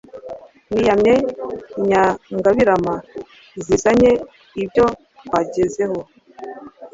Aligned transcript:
niyamye 0.71 1.15
inyangabirama 1.79 2.93
zisanya 3.65 4.11
ibyo 4.63 4.85
twagezeho 5.25 5.99